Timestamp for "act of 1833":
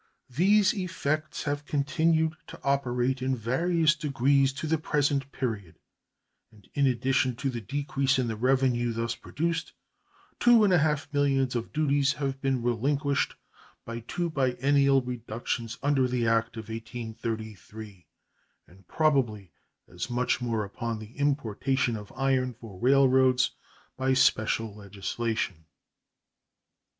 16.25-18.07